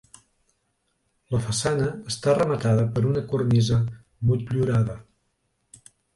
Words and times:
La 1.35 1.41
façana 1.49 1.89
està 2.13 2.35
rematada 2.39 2.87
per 2.97 3.05
una 3.11 3.23
cornisa 3.35 3.79
motllurada. 4.33 4.99